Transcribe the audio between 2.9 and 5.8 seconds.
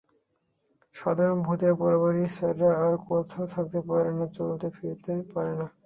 কোথাও থাকতে পারবে না, চলতে-ফিরতেও পারবে না।